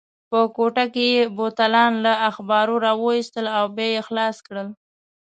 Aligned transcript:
په 0.29 0.39
کوټه 0.55 0.85
کې 0.93 1.05
یې 1.15 1.23
بوتلان 1.37 1.93
له 2.05 2.13
اخبارو 2.29 2.75
راوایستل 2.87 3.45
او 3.57 3.65
بیا 3.75 3.87
یې 3.95 4.01
خلاص 4.07 4.37
کړل. 4.47 4.67